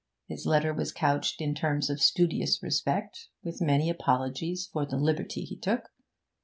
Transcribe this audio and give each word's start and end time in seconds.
His 0.25 0.47
letter 0.47 0.73
was 0.73 0.91
couched 0.91 1.41
in 1.41 1.53
terms 1.53 1.87
of 1.87 2.01
studious 2.01 2.63
respect, 2.63 3.27
with 3.43 3.61
many 3.61 3.87
apologies 3.87 4.65
for 4.73 4.83
the 4.83 4.97
liberty 4.97 5.41
he 5.43 5.55
took. 5.55 5.89